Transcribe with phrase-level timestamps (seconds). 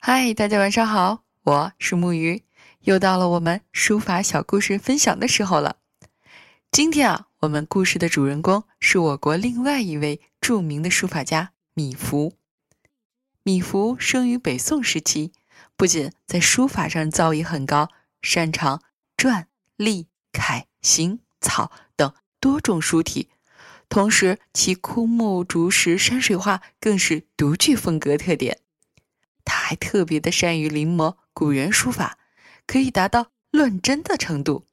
[0.00, 2.44] 嗨，大家晚上好，我是木鱼，
[2.82, 5.78] 又到了我们书法小故事分享的时候了。
[6.70, 12.32] 今天啊，我们故事的主人公是我国另外一位著名的书法家米芾。
[13.42, 15.32] 米芾生于北宋时期，
[15.76, 17.90] 不仅在书法上造诣很高，
[18.22, 18.80] 擅长
[19.16, 19.46] 篆、
[19.76, 23.28] 隶、楷、行、草等多种书体，
[23.88, 28.60] 同时其枯木、竹石、山水画更是独具风格特点。
[29.48, 32.18] 他还特别的善于临摹古人书法，
[32.66, 34.66] 可以达到论真的程度。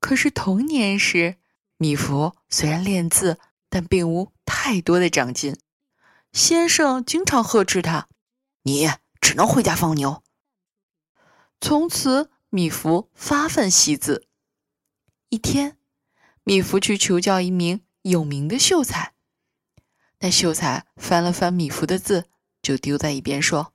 [0.00, 1.36] 可是童年时，
[1.76, 5.58] 米芾虽然练字，但并无太多的长进。
[6.32, 8.08] 先生经常呵斥他
[8.64, 10.22] ：“你只能回家放牛。”
[11.60, 14.26] 从此，米芾发奋习字。
[15.28, 15.76] 一天，
[16.44, 19.12] 米芾去求教一名有名的秀才，
[20.20, 22.30] 那秀才翻了翻米芾的字。
[22.64, 23.74] 就丢在一边说：“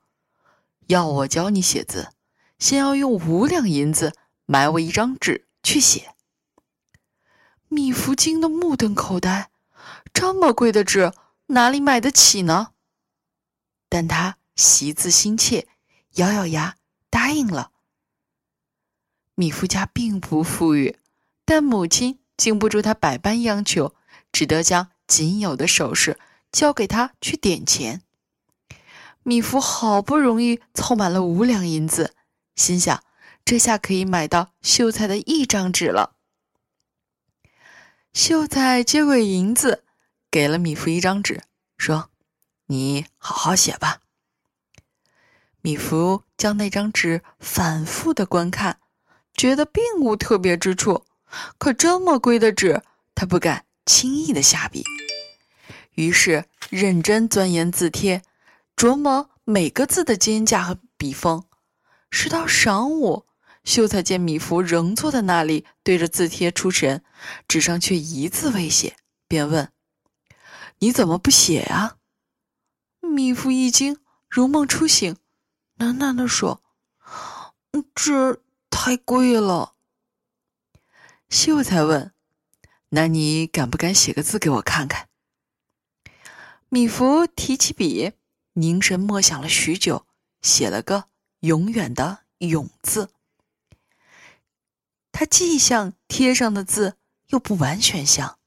[0.88, 2.08] 要我教你写字，
[2.58, 4.12] 先要用五两银子
[4.44, 6.14] 买我一张纸去写。”
[7.68, 9.50] 米芾惊得目瞪口呆，
[10.12, 11.12] 这么贵的纸
[11.46, 12.72] 哪里买得起呢？
[13.88, 15.68] 但他习字心切，
[16.16, 16.76] 咬咬牙
[17.08, 17.70] 答应了。
[19.36, 20.98] 米芾家并不富裕，
[21.44, 23.94] 但母亲经不住他百般央求，
[24.32, 26.18] 只得将仅有的首饰
[26.50, 28.02] 交给他去点钱。
[29.22, 32.14] 米芾好不容易凑满了五两银子，
[32.56, 33.02] 心想：
[33.44, 36.16] 这下可以买到秀才的一张纸了。
[38.12, 39.84] 秀才接过银子，
[40.30, 41.42] 给了米芾一张纸，
[41.76, 42.10] 说
[42.66, 44.00] ：“你好好写吧。”
[45.62, 48.80] 米芾将那张纸反复的观看，
[49.34, 51.04] 觉得并无特别之处，
[51.58, 52.82] 可这么贵的纸，
[53.14, 54.82] 他不敢轻易的下笔，
[55.94, 58.22] 于是认真钻研字帖。
[58.76, 61.44] 琢磨每个字的尖架和笔锋，
[62.10, 63.26] 直到晌午，
[63.62, 67.04] 秀才见米芾仍坐在那里对着字帖出神，
[67.46, 68.96] 纸上却一字未写，
[69.28, 69.70] 便问
[70.80, 71.98] ：“你怎么不写呀？”
[73.00, 73.98] 米芾一惊，
[74.28, 75.16] 如梦初醒，
[75.76, 76.62] 喃喃地说
[77.94, 79.74] ：“这太贵了。”
[81.28, 82.12] 秀才问
[82.90, 85.08] ：“那你敢不敢写个字给我看看？”
[86.70, 88.12] 米芾提起笔。
[88.54, 90.06] 凝神默想了许久，
[90.42, 91.08] 写了个
[91.40, 93.12] “永远”的“永”字。
[95.12, 96.96] 他既像贴上的字，
[97.28, 98.38] 又不完全像。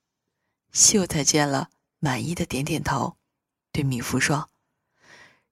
[0.71, 1.69] 秀才见了，
[1.99, 3.17] 满意的点点头，
[3.71, 4.49] 对米芾说：“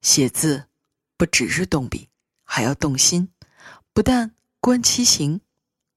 [0.02, 0.68] 写字
[1.16, 2.10] 不只是动笔，
[2.44, 3.32] 还要动心，
[3.94, 5.42] 不但观其形，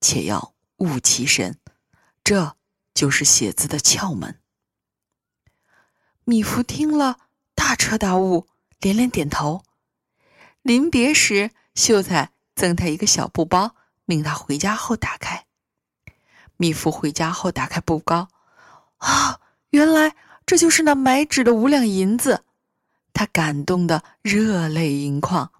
[0.00, 1.58] 且要悟其神，
[2.22, 2.56] 这
[2.92, 4.40] 就是写字的窍门。”
[6.24, 7.23] 米芾听了，
[7.74, 8.46] 大彻大悟。
[8.80, 9.64] 连连点头。
[10.62, 13.74] 临别时，秀才赠他一个小布包，
[14.04, 15.46] 命他回家后打开。
[16.56, 18.28] 米芾回家后打开布包，
[18.98, 19.40] 啊，
[19.70, 20.14] 原来
[20.46, 22.44] 这就是那买纸的五两银子，
[23.12, 25.50] 他感动的热泪盈眶。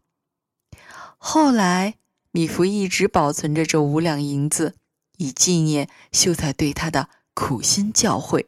[1.18, 1.96] 后来，
[2.30, 4.76] 米芾一直保存着这五两银子，
[5.16, 8.46] 以纪念秀才对他的苦心教诲。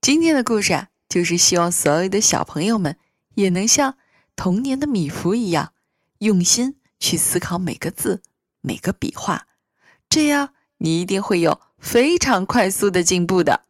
[0.00, 0.88] 今天的故事。
[1.08, 2.96] 就是希望所有的小朋友们
[3.34, 3.96] 也能像
[4.36, 5.72] 童年的米芾一样，
[6.18, 8.22] 用心去思考每个字、
[8.60, 9.46] 每个笔画，
[10.08, 13.67] 这样你一定会有非常快速的进步的。